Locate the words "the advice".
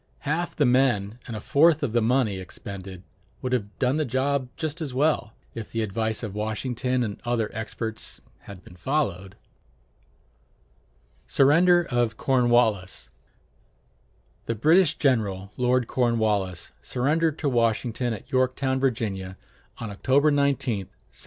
5.71-6.23